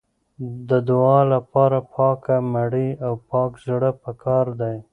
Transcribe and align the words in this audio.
د 0.69 0.71
دعا 0.89 1.19
لپاره 1.33 1.77
پاکه 1.93 2.35
مړۍ 2.53 2.89
او 3.05 3.13
پاک 3.29 3.51
زړه 3.65 3.89
پکار 4.03 4.45
دی. 4.61 4.77